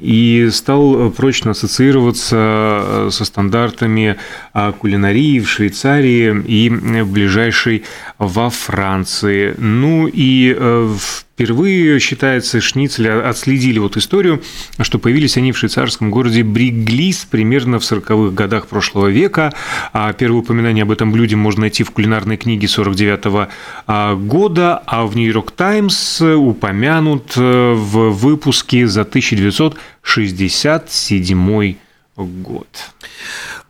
и 0.00 0.48
стал 0.52 1.10
прочно 1.10 1.50
ассоциироваться 1.50 2.36
э, 2.36 3.08
со 3.10 3.24
стандартами 3.24 4.16
а, 4.52 4.72
кулинарии 4.72 5.40
в 5.40 5.48
Швейцарии 5.48 6.40
и 6.46 6.70
ближайшей 7.02 7.84
во 8.18 8.50
Франции. 8.50 9.54
Ну 9.58 10.08
и 10.08 10.52
э, 10.58 10.96
впервые, 10.98 12.00
считается, 12.00 12.60
шницели 12.60 13.06
отследили 13.08 13.78
вот 13.78 13.96
историю, 13.96 14.42
что 14.80 14.98
появились 14.98 15.36
они 15.36 15.52
в 15.52 15.58
швейцарском 15.58 16.10
городе 16.10 16.42
Бриглис 16.42 17.24
примерно 17.24 17.78
в 17.78 17.82
40-х 17.82 18.34
годах 18.34 18.66
прошлого 18.66 19.06
века. 19.06 19.52
А 19.92 20.12
первое 20.12 20.40
упоминание 20.40 20.82
об 20.82 20.90
этом 20.90 21.12
блюде 21.12 21.36
можно 21.36 21.60
найти 21.62 21.84
в 21.84 21.92
кулинарной 21.92 22.36
книге 22.36 22.66
49 22.66 23.26
-го 23.26 23.46
а, 23.86 24.16
года, 24.16 24.82
а 24.86 25.06
в 25.06 25.14
Нью-Йорк 25.16 25.52
Таймс 25.52 26.20
упомянут 26.20 27.34
э, 27.36 27.72
в 27.72 28.10
выпуске 28.10 28.88
за 28.88 29.02
1967 29.02 31.76
год. 32.16 32.66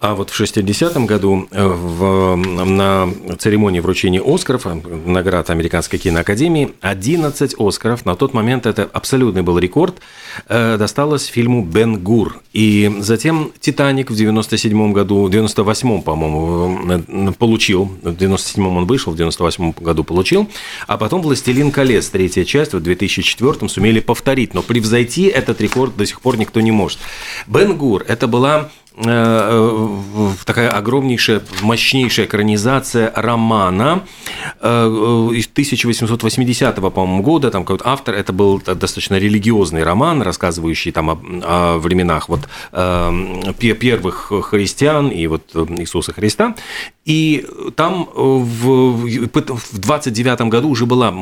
А 0.01 0.15
вот 0.15 0.31
в 0.31 0.41
60-м 0.41 1.07
году 1.07 1.49
э, 1.51 1.67
в, 1.67 2.37
на 2.37 3.09
церемонии 3.37 3.81
вручения 3.81 4.23
Оскаров, 4.25 4.65
э, 4.67 4.75
наград 4.75 5.51
Американской 5.51 5.99
киноакадемии, 5.99 6.73
11 6.83 7.57
Оскаров, 7.59 8.07
на 8.07 8.15
тот 8.15 8.33
момент 8.33 8.67
это 8.67 8.85
абсолютный 8.93 9.43
был 9.43 9.59
рекорд, 9.59 9.97
э, 10.49 10.77
досталось 10.79 11.25
фильму 11.25 11.65
«Бен 11.65 11.99
Гур». 11.99 12.41
И 12.53 12.95
затем 13.01 13.51
«Титаник» 13.59 14.13
в 14.13 14.15
97 14.15 14.93
году, 14.93 15.25
в 15.25 15.31
98 15.31 16.03
по-моему, 16.03 17.33
получил, 17.33 17.91
в 18.01 18.17
97 18.17 18.69
он 18.69 18.87
вышел, 18.87 19.13
в 19.13 19.17
98 19.17 19.73
году 19.81 20.05
получил, 20.05 20.49
а 20.87 20.97
потом 20.97 21.23
«Властелин 21.23 21.73
колец», 21.73 22.09
третья 22.09 22.45
часть, 22.45 22.73
в 22.73 22.79
2004 22.79 23.69
сумели 23.69 23.99
повторить, 23.99 24.55
но 24.55 24.63
превзойти 24.63 25.25
этот 25.25 25.61
рекорд 25.61 25.97
до 25.97 26.07
сих 26.07 26.21
пор 26.21 26.37
никто 26.37 26.61
не 26.61 26.71
может. 26.71 27.01
«Бен 27.49 27.77
Гур»– 27.77 28.05
это 28.07 28.29
была 28.29 28.71
такая 28.99 30.71
огромнейшая, 30.71 31.43
мощнейшая 31.63 32.27
экранизация 32.27 33.13
романа 33.15 34.03
э, 34.61 34.87
из 35.35 35.47
1880 35.47 36.75
по-моему, 36.77 37.23
года. 37.23 37.51
Там 37.51 37.65
какой-то 37.65 37.89
автор, 37.89 38.15
это 38.15 38.33
был 38.33 38.61
достаточно 38.61 39.17
религиозный 39.17 39.85
роман, 39.85 40.23
рассказывающий 40.23 40.91
там 40.91 41.11
о, 41.11 41.19
о 41.43 41.79
временах 41.79 42.29
вот 42.29 42.49
первых 43.59 44.33
христиан 44.45 45.09
и 45.09 45.27
вот 45.27 45.55
Иисуса 45.55 46.13
Христа. 46.13 46.55
И 47.05 47.47
там 47.75 48.09
в, 48.15 49.07
в 49.07 49.79
29 49.79 50.41
году 50.43 50.69
уже 50.69 50.85
была 50.87 51.15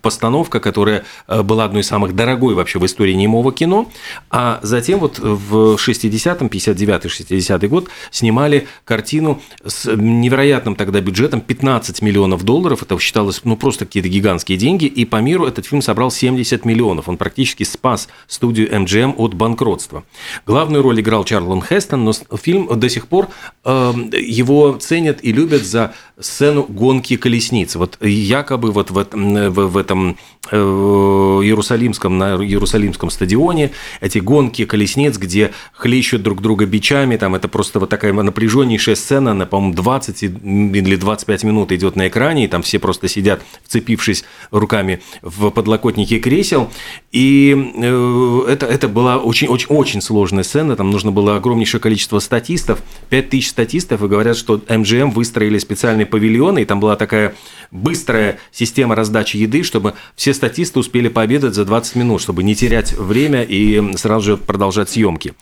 постановка, 0.00 0.60
которая 0.60 1.04
была 1.26 1.64
одной 1.64 1.82
из 1.82 1.86
самых 1.88 2.14
дорогой 2.14 2.54
вообще 2.54 2.78
в 2.78 2.86
истории 2.86 3.12
немого 3.12 3.52
кино, 3.52 3.90
а 4.30 4.58
затем 4.62 5.00
вот 5.00 5.18
в 5.18 5.74
60-м, 5.74 6.48
59 6.48 7.07
60-й 7.08 7.68
год, 7.68 7.88
снимали 8.10 8.66
картину 8.84 9.40
с 9.64 9.94
невероятным 9.94 10.76
тогда 10.76 11.00
бюджетом 11.00 11.40
15 11.40 12.02
миллионов 12.02 12.44
долларов. 12.44 12.82
Это 12.82 12.98
считалось 12.98 13.40
ну, 13.44 13.56
просто 13.56 13.86
какие-то 13.86 14.08
гигантские 14.08 14.58
деньги. 14.58 14.86
И 14.86 15.04
по 15.04 15.16
миру 15.16 15.46
этот 15.46 15.66
фильм 15.66 15.82
собрал 15.82 16.10
70 16.10 16.64
миллионов. 16.64 17.08
Он 17.08 17.16
практически 17.16 17.64
спас 17.64 18.08
студию 18.26 18.72
MGM 18.72 19.14
от 19.16 19.34
банкротства. 19.34 20.04
Главную 20.46 20.82
роль 20.82 21.00
играл 21.00 21.24
Чарлон 21.24 21.62
Хестон, 21.62 22.04
но 22.04 22.12
фильм 22.36 22.68
до 22.78 22.88
сих 22.88 23.08
пор 23.08 23.28
э, 23.64 23.92
его 24.12 24.76
ценят 24.80 25.18
и 25.22 25.32
любят 25.32 25.64
за 25.64 25.94
сцену 26.18 26.64
гонки 26.64 27.16
колесниц. 27.16 27.76
Вот 27.76 27.98
якобы 28.00 28.72
вот 28.72 28.90
в, 28.90 29.06
в, 29.12 29.66
в 29.68 29.76
этом 29.76 30.16
Иерусалимском, 30.54 32.18
на 32.18 32.36
Иерусалимском 32.36 33.10
стадионе. 33.10 33.72
Эти 34.00 34.18
гонки 34.18 34.64
колесниц, 34.64 35.18
где 35.18 35.52
хлещут 35.72 36.22
друг 36.22 36.40
друга 36.42 36.66
бичами, 36.66 37.16
там 37.16 37.34
это 37.34 37.48
просто 37.48 37.80
вот 37.80 37.88
такая 37.88 38.12
напряженнейшая 38.12 38.94
сцена, 38.96 39.34
на, 39.34 39.46
по-моему, 39.46 39.74
20 39.74 40.22
или 40.22 40.96
25 40.96 41.44
минут 41.44 41.72
идет 41.72 41.96
на 41.96 42.08
экране, 42.08 42.44
и 42.44 42.48
там 42.48 42.62
все 42.62 42.78
просто 42.78 43.08
сидят, 43.08 43.42
вцепившись 43.64 44.24
руками 44.50 45.00
в 45.22 45.50
подлокотники 45.50 46.18
кресел, 46.18 46.70
и 47.12 47.72
э, 47.76 48.44
это, 48.48 48.66
это 48.66 48.88
была 48.88 49.18
очень, 49.18 49.48
очень, 49.48 49.66
очень 49.68 50.00
сложная 50.00 50.44
сцена, 50.44 50.76
там 50.76 50.90
нужно 50.90 51.12
было 51.12 51.36
огромнейшее 51.36 51.80
количество 51.80 52.18
статистов, 52.18 52.82
5000 53.10 53.48
статистов, 53.48 54.02
и 54.02 54.06
говорят, 54.08 54.36
что 54.36 54.56
MGM 54.56 55.12
выстроили 55.12 55.58
специальные 55.58 56.06
павильоны, 56.06 56.62
и 56.62 56.64
там 56.64 56.80
была 56.80 56.96
такая 56.96 57.34
быстрая 57.70 58.38
система 58.52 58.94
раздачи 58.94 59.36
еды, 59.36 59.62
чтобы 59.62 59.94
все 60.16 60.34
статисты 60.38 60.78
успели 60.78 61.08
пообедать 61.08 61.54
за 61.54 61.64
20 61.64 61.96
минут, 61.96 62.22
чтобы 62.22 62.42
не 62.42 62.54
терять 62.54 62.92
время 62.92 63.42
и 63.42 63.96
сразу 63.96 64.24
же 64.24 64.36
продолжать 64.36 64.88
съемки. 64.88 65.34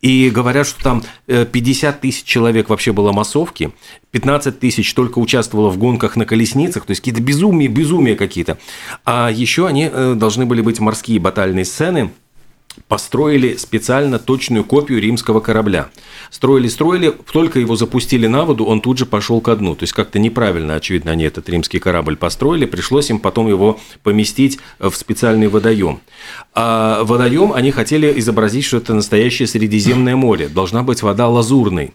И 0.00 0.30
говорят, 0.30 0.66
что 0.66 0.82
там 0.82 1.02
50 1.26 1.96
э, 1.96 1.98
тысяч 2.00 2.24
человек 2.24 2.70
вообще 2.70 2.92
было 2.92 3.12
массовки, 3.12 3.72
15 4.12 4.58
тысяч 4.58 4.94
только 4.94 5.18
участвовало 5.18 5.68
в 5.70 5.76
гонках 5.76 6.16
на 6.16 6.24
колесницах, 6.24 6.86
то 6.86 6.92
есть 6.92 7.00
какие-то 7.00 7.20
безумия, 7.20 7.68
безумия 7.68 8.16
какие-то. 8.16 8.58
А 9.04 9.30
еще 9.30 9.66
они 9.66 9.90
э, 9.92 10.14
должны 10.16 10.46
были 10.46 10.62
быть 10.62 10.80
морские 10.80 11.20
батальные 11.20 11.66
сцены– 11.66 12.10
построили 12.88 13.56
специально 13.56 14.18
точную 14.18 14.64
копию 14.64 15.00
римского 15.00 15.40
корабля. 15.40 15.88
Строили, 16.30 16.68
строили, 16.68 17.14
только 17.32 17.58
его 17.58 17.76
запустили 17.76 18.26
на 18.26 18.44
воду, 18.44 18.64
он 18.64 18.80
тут 18.80 18.98
же 18.98 19.06
пошел 19.06 19.40
ко 19.40 19.56
дну. 19.56 19.74
То 19.74 19.84
есть 19.84 19.92
как-то 19.92 20.18
неправильно, 20.18 20.74
очевидно, 20.74 21.12
они 21.12 21.24
этот 21.24 21.48
римский 21.48 21.78
корабль 21.78 22.16
построили, 22.16 22.66
пришлось 22.66 23.10
им 23.10 23.18
потом 23.18 23.48
его 23.48 23.80
поместить 24.02 24.58
в 24.78 24.92
специальный 24.94 25.48
водоем. 25.48 26.00
А 26.54 27.04
водоем 27.04 27.52
они 27.52 27.70
хотели 27.70 28.18
изобразить, 28.18 28.64
что 28.64 28.76
это 28.76 28.94
настоящее 28.94 29.48
Средиземное 29.48 30.16
море. 30.16 30.48
Должна 30.48 30.82
быть 30.82 31.02
вода 31.02 31.28
лазурной. 31.28 31.92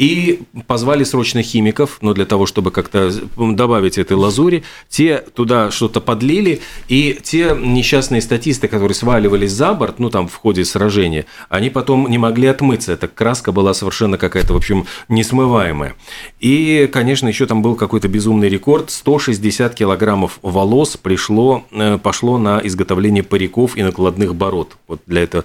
И 0.00 0.40
позвали 0.66 1.04
срочно 1.04 1.42
химиков, 1.42 1.98
но 2.00 2.14
для 2.14 2.24
того, 2.24 2.46
чтобы 2.46 2.70
как-то 2.70 3.12
добавить 3.36 3.98
этой 3.98 4.14
лазури, 4.14 4.62
те 4.88 5.18
туда 5.18 5.70
что-то 5.70 6.00
подлили, 6.00 6.62
и 6.88 7.20
те 7.22 7.54
несчастные 7.54 8.22
статисты, 8.22 8.66
которые 8.66 8.94
сваливались 8.94 9.52
за 9.52 9.74
борт, 9.74 9.98
ну 9.98 10.08
там 10.08 10.26
в 10.26 10.34
ходе 10.36 10.64
сражения, 10.64 11.26
они 11.50 11.68
потом 11.68 12.08
не 12.08 12.16
могли 12.16 12.46
отмыться. 12.46 12.92
Эта 12.92 13.08
краска 13.08 13.52
была 13.52 13.74
совершенно 13.74 14.16
какая-то, 14.16 14.54
в 14.54 14.56
общем, 14.56 14.86
несмываемая. 15.10 15.94
И, 16.38 16.88
конечно, 16.90 17.28
еще 17.28 17.44
там 17.44 17.60
был 17.60 17.74
какой-то 17.74 18.08
безумный 18.08 18.48
рекорд. 18.48 18.90
160 18.90 19.74
килограммов 19.74 20.38
волос 20.40 20.96
пришло, 20.96 21.66
э, 21.72 21.98
пошло 21.98 22.38
на 22.38 22.58
изготовление 22.64 23.22
париков 23.22 23.76
и 23.76 23.82
накладных 23.82 24.34
бород. 24.34 24.78
Вот 24.88 25.02
для 25.06 25.24
этого. 25.24 25.44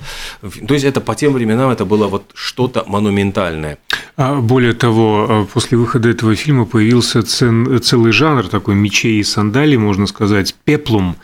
То 0.65 0.74
есть 0.74 0.85
это 0.85 1.01
по 1.01 1.13
тем 1.13 1.33
временам 1.33 1.71
это 1.71 1.83
было 1.83 2.07
вот 2.07 2.31
что-то 2.33 2.85
монументальное. 2.88 3.79
А 4.15 4.45
более 4.46 4.74
того, 4.74 5.28
э, 5.30 5.46
после 5.54 5.78
выхода 5.78 6.10
этого 6.10 6.36
фильма 6.36 6.66
появился 6.66 7.24
целый 7.24 8.12
жанр 8.12 8.48
такой 8.48 8.75
мечей 8.75 9.20
и 9.20 9.24
сандалий, 9.24 9.78
можно 9.78 10.08
сказать, 10.08 10.56
пеплум. 10.64 11.16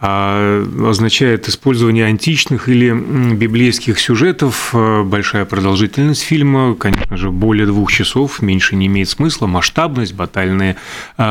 А, 0.00 0.64
означает 0.88 1.48
использование 1.48 2.06
античных 2.06 2.68
или 2.68 2.90
библейских 3.34 4.00
сюжетов. 4.00 4.74
Большая 5.04 5.44
продолжительность 5.44 6.22
фильма, 6.22 6.74
конечно 6.74 7.16
же, 7.16 7.30
более 7.30 7.66
двух 7.66 7.92
часов, 7.92 8.40
меньше 8.40 8.76
не 8.76 8.86
имеет 8.86 9.10
смысла. 9.10 9.46
Масштабность, 9.46 10.14
батальные 10.14 10.76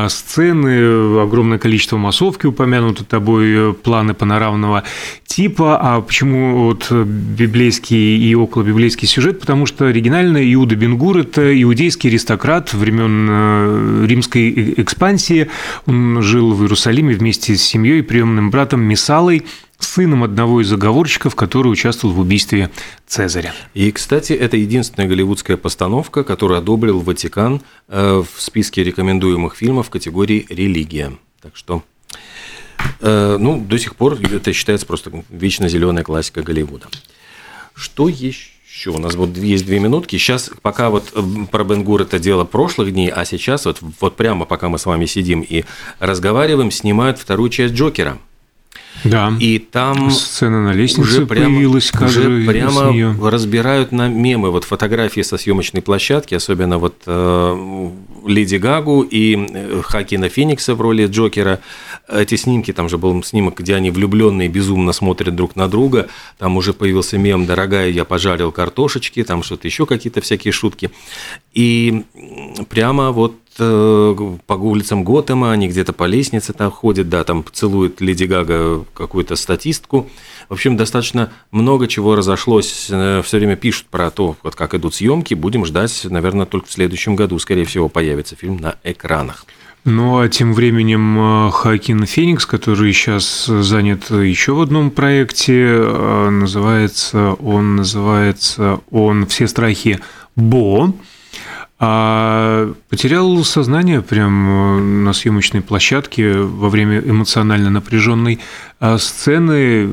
сцены, 0.08 1.20
огромное 1.20 1.58
количество 1.58 1.96
массовки 1.96 2.46
упомянуты 2.46 3.04
тобой, 3.04 3.74
планы 3.74 4.14
панорамного 4.14 4.84
типа. 5.26 5.78
А 5.80 6.00
почему 6.00 6.64
вот 6.64 6.92
библейский 6.92 8.18
и 8.18 8.34
околобиблейский 8.34 9.08
сюжет? 9.08 9.40
Потому 9.40 9.66
что 9.66 9.86
оригинально 9.86 10.38
Иуда 10.54 10.76
Бенгур– 10.76 11.18
это 11.18 11.60
иудейский 11.60 12.08
аристократ 12.10 12.72
времен 12.72 13.26
э, 13.28 14.06
римской 14.06 14.74
экспансии. 14.76 15.48
Он 15.86 16.22
жил 16.22 16.52
в 16.52 16.62
Иерусалиме 16.62 17.14
вместе 17.14 17.56
с 17.56 17.62
семьей, 17.62 18.02
приемным 18.02 18.50
братом 18.50 18.59
Мисалой, 18.80 19.44
сыном 19.78 20.24
одного 20.24 20.60
из 20.60 20.68
заговорщиков, 20.68 21.34
который 21.34 21.68
участвовал 21.68 22.14
в 22.14 22.20
убийстве 22.20 22.70
Цезаря. 23.06 23.54
И, 23.74 23.90
кстати, 23.90 24.32
это 24.32 24.56
единственная 24.56 25.08
голливудская 25.08 25.56
постановка, 25.56 26.22
которую 26.22 26.58
одобрил 26.58 27.00
Ватикан 27.00 27.62
э, 27.88 28.22
в 28.22 28.40
списке 28.40 28.84
рекомендуемых 28.84 29.56
фильмов 29.56 29.88
в 29.88 29.90
категории 29.90 30.46
«Религия». 30.48 31.12
Так 31.40 31.56
что, 31.56 31.82
э, 33.00 33.36
ну, 33.38 33.60
до 33.60 33.78
сих 33.78 33.96
пор 33.96 34.18
это 34.20 34.52
считается 34.52 34.86
просто 34.86 35.10
вечно 35.30 35.68
зеленая 35.68 36.04
классика 36.04 36.42
Голливуда. 36.42 36.86
Что 37.74 38.08
еще? 38.08 38.50
еще 38.70 38.90
у 38.90 38.98
нас 38.98 39.14
вот 39.14 39.36
есть 39.36 39.66
две 39.66 39.80
минутки. 39.80 40.16
Сейчас, 40.16 40.50
пока 40.62 40.90
вот 40.90 41.12
э, 41.14 41.22
про 41.50 41.64
Бенгур 41.64 42.02
это 42.02 42.18
дело 42.18 42.44
прошлых 42.44 42.92
дней, 42.92 43.10
а 43.10 43.24
сейчас 43.24 43.66
вот, 43.66 43.78
вот 44.00 44.16
прямо 44.16 44.44
пока 44.44 44.68
мы 44.68 44.78
с 44.78 44.86
вами 44.86 45.06
сидим 45.06 45.40
и 45.40 45.64
разговариваем, 45.98 46.70
снимают 46.70 47.18
вторую 47.18 47.50
часть 47.50 47.74
Джокера. 47.74 48.18
Да. 49.04 49.32
И 49.40 49.58
там 49.58 50.10
сцена 50.10 50.62
на 50.62 50.72
лестнице 50.72 51.08
уже 51.08 51.26
прямо, 51.26 51.46
появилась, 51.46 51.92
уже 52.00 52.46
прямо 52.46 53.30
разбирают 53.30 53.92
на 53.92 54.08
мемы 54.08 54.50
вот 54.50 54.64
фотографии 54.64 55.22
со 55.22 55.38
съемочной 55.38 55.82
площадки, 55.82 56.34
особенно 56.34 56.78
вот 56.78 56.96
э, 57.06 57.90
Леди 58.26 58.56
Гагу 58.56 59.02
и 59.02 59.36
э, 59.36 59.82
Хакина 59.82 60.28
Феникса 60.28 60.74
в 60.74 60.80
роли 60.80 61.06
Джокера. 61.06 61.60
Эти 62.08 62.36
снимки, 62.36 62.72
там 62.72 62.88
же 62.88 62.98
был 62.98 63.22
снимок, 63.22 63.58
где 63.58 63.74
они 63.74 63.90
влюбленные 63.90 64.48
безумно 64.48 64.92
смотрят 64.92 65.34
друг 65.34 65.56
на 65.56 65.68
друга. 65.68 66.08
Там 66.38 66.56
уже 66.56 66.72
появился 66.72 67.18
мем 67.18 67.46
«Дорогая, 67.46 67.88
я 67.88 68.04
пожарил 68.04 68.52
картошечки», 68.52 69.22
там 69.22 69.42
что-то 69.42 69.66
еще 69.66 69.86
какие-то 69.86 70.20
всякие 70.20 70.52
шутки. 70.52 70.90
И 71.54 72.04
прямо 72.68 73.10
вот 73.10 73.34
по 73.66 74.54
улицам 74.54 75.04
Готэма, 75.04 75.52
они 75.52 75.68
где-то 75.68 75.92
по 75.92 76.04
лестнице 76.04 76.52
там 76.52 76.70
ходят, 76.70 77.08
да, 77.08 77.24
там 77.24 77.44
целует 77.52 78.00
Леди 78.00 78.24
Гага 78.24 78.84
какую-то 78.94 79.36
статистку. 79.36 80.08
В 80.48 80.54
общем, 80.54 80.76
достаточно 80.76 81.30
много 81.52 81.86
чего 81.86 82.16
разошлось. 82.16 82.88
Э, 82.90 83.22
Все 83.24 83.38
время 83.38 83.56
пишут 83.56 83.86
про 83.86 84.10
то, 84.10 84.36
вот 84.42 84.56
как 84.56 84.74
идут 84.74 84.94
съемки. 84.94 85.34
Будем 85.34 85.64
ждать, 85.64 86.06
наверное, 86.10 86.46
только 86.46 86.66
в 86.66 86.72
следующем 86.72 87.14
году, 87.14 87.38
скорее 87.38 87.64
всего, 87.64 87.88
появится 87.88 88.34
фильм 88.34 88.56
на 88.56 88.76
экранах. 88.82 89.46
Ну 89.84 90.18
а 90.20 90.28
тем 90.28 90.52
временем 90.52 91.48
э, 91.48 91.50
Хакин 91.52 92.04
Феникс, 92.04 92.44
который 92.44 92.92
сейчас 92.92 93.46
занят 93.46 94.10
еще 94.10 94.52
в 94.52 94.60
одном 94.60 94.90
проекте, 94.90 95.68
э, 95.68 96.28
называется 96.30 97.34
он 97.34 97.76
называется 97.76 98.80
он 98.90 99.26
«Все 99.26 99.48
страхи 99.48 100.00
Бо». 100.36 100.92
А 101.82 102.72
потерял 102.90 103.42
сознание 103.42 104.02
прямо 104.02 104.78
на 104.78 105.14
съемочной 105.14 105.62
площадке 105.62 106.34
во 106.34 106.68
время 106.68 107.00
эмоционально 107.00 107.70
напряженной 107.70 108.38
сцены. 108.98 109.88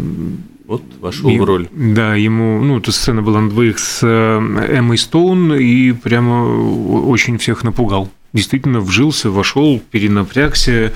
Вот 0.67 0.83
вошел 0.99 1.29
и, 1.29 1.39
в 1.39 1.43
роль. 1.45 1.69
Да, 1.71 2.15
ему, 2.15 2.61
ну, 2.61 2.79
эта 2.79 2.91
сцена 2.91 3.21
была 3.21 3.39
на 3.39 3.49
двоих 3.49 3.79
с 3.79 4.01
э, 4.03 4.75
Эммой 4.77 4.97
Стоун 4.97 5.53
и 5.53 5.93
прямо 5.93 6.43
очень 6.43 7.37
всех 7.37 7.63
напугал 7.63 8.09
действительно 8.33 8.79
вжился, 8.79 9.29
вошел, 9.29 9.79
перенапрягся 9.91 10.93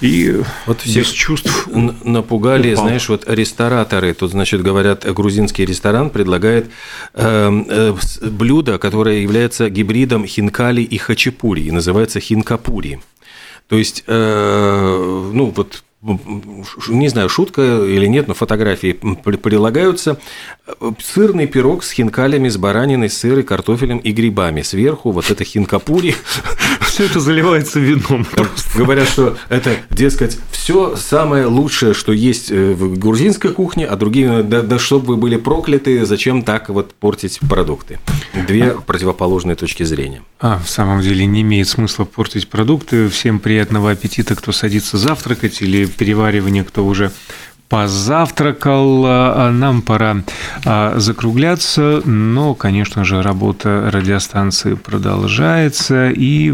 и 0.00 0.42
вот 0.66 0.80
всех 0.80 1.04
без 1.04 1.10
чувств 1.10 1.68
напугали, 2.04 2.72
упал. 2.72 2.84
знаешь, 2.84 3.08
вот 3.08 3.24
рестораторы. 3.28 4.14
Тут, 4.14 4.30
значит, 4.30 4.62
говорят, 4.62 5.04
грузинский 5.12 5.64
ресторан 5.64 6.10
предлагает 6.10 6.70
э, 7.14 7.62
э, 7.68 7.94
блюдо, 8.22 8.78
которое 8.78 9.20
является 9.22 9.68
гибридом 9.70 10.26
хинкали 10.26 10.82
и 10.82 10.96
хачапури, 10.98 11.62
и 11.62 11.70
называется 11.70 12.20
хинкапури. 12.20 13.00
То 13.68 13.76
есть, 13.76 14.04
э, 14.06 15.30
ну, 15.32 15.52
вот 15.54 15.82
не 16.00 17.08
знаю, 17.08 17.28
шутка 17.28 17.62
или 17.62 18.06
нет, 18.06 18.28
но 18.28 18.34
фотографии 18.34 18.92
прилагаются. 18.92 20.18
Сырный 21.00 21.46
пирог 21.46 21.82
с 21.82 21.90
хинкалями, 21.90 22.48
с 22.48 22.56
бараниной, 22.56 23.10
сырой, 23.10 23.42
картофелем 23.42 23.98
и 23.98 24.12
грибами. 24.12 24.62
Сверху 24.62 25.10
вот 25.10 25.30
это 25.30 25.42
хинкапури. 25.44 26.14
Все 26.98 27.06
это 27.06 27.20
заливается 27.20 27.78
вином. 27.78 28.26
Говорят, 28.74 29.08
что 29.08 29.36
это, 29.50 29.76
дескать, 29.88 30.36
все 30.50 30.96
самое 30.96 31.46
лучшее, 31.46 31.94
что 31.94 32.10
есть 32.12 32.50
э, 32.50 32.72
в 32.72 32.98
грузинской 32.98 33.52
кухне, 33.52 33.86
а 33.86 33.94
другие, 33.94 34.42
да, 34.42 34.62
да 34.62 34.80
чтобы 34.80 35.06
вы 35.06 35.16
были 35.16 35.36
прокляты, 35.36 36.04
зачем 36.04 36.42
так 36.42 36.70
вот 36.70 36.92
портить 36.94 37.38
продукты? 37.48 38.00
Две 38.48 38.72
противоположные 38.72 39.54
точки 39.54 39.84
зрения. 39.84 40.22
А, 40.40 40.58
в 40.58 40.68
самом 40.68 41.00
деле 41.00 41.24
не 41.24 41.42
имеет 41.42 41.68
смысла 41.68 42.04
портить 42.04 42.48
продукты. 42.48 43.08
Всем 43.08 43.38
приятного 43.38 43.92
аппетита, 43.92 44.34
кто 44.34 44.50
садится 44.50 44.98
завтракать 44.98 45.62
или 45.62 45.86
переваривания, 45.86 46.64
кто 46.64 46.84
уже 46.84 47.12
позавтракал, 47.68 49.04
а, 49.06 49.50
нам 49.50 49.82
пора 49.82 50.22
а, 50.64 50.98
закругляться, 50.98 52.02
но, 52.04 52.54
конечно 52.54 53.04
же, 53.04 53.22
работа 53.22 53.90
радиостанции 53.92 54.74
продолжается, 54.74 56.10
и, 56.10 56.50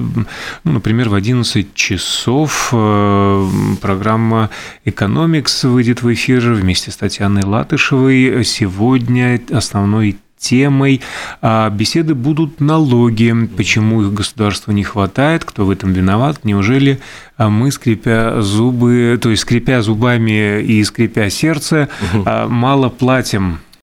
ну, 0.65 0.73
например, 0.73 1.09
в 1.09 1.15
11 1.15 1.75
часов 1.75 2.71
а, 2.73 3.49
программа 3.81 4.51
«Экономикс» 4.85 5.65
выйдет 5.65 6.03
в 6.03 6.13
эфир 6.13 6.53
вместе 6.53 6.91
с 6.91 6.97
Татьяной 6.97 7.45
Латышевой. 7.45 8.45
Сегодня 8.45 9.41
основной 9.53 10.19
темой. 10.45 11.01
А 11.41 11.71
беседы 11.71 12.15
будут 12.15 12.61
налоги, 12.61 13.33
почему 13.57 14.03
их 14.03 14.13
государству 14.13 14.73
не 14.73 14.85
хватает, 14.85 15.45
кто 15.45 15.65
в 15.65 15.71
этом 15.71 15.93
виноват, 15.93 16.45
неужели 16.45 17.01
а 17.37 17.49
мы, 17.49 17.73
скрипя 17.73 18.43
зубы, 18.43 19.19
то 19.21 19.31
есть 19.31 19.43
скрипя 19.43 19.83
зубами 19.83 20.63
и 20.63 20.85
скрипя 20.85 21.31
сердце, 21.31 21.89
угу. 22.13 22.25
мало 22.49 22.89
платим 22.91 23.59